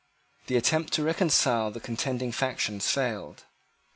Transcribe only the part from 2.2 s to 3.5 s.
factions failed.